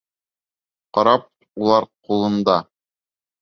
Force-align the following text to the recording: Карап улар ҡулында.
Карап 0.97 1.27
улар 1.67 1.87
ҡулында. 2.09 2.57